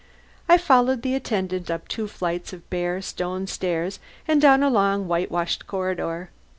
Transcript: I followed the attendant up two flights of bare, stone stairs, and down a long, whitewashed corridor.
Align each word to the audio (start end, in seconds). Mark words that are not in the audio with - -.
I 0.49 0.57
followed 0.57 1.03
the 1.03 1.13
attendant 1.13 1.69
up 1.69 1.87
two 1.87 2.07
flights 2.07 2.53
of 2.53 2.67
bare, 2.71 3.03
stone 3.03 3.45
stairs, 3.45 3.99
and 4.27 4.41
down 4.41 4.63
a 4.63 4.69
long, 4.71 5.07
whitewashed 5.07 5.67
corridor. 5.67 6.31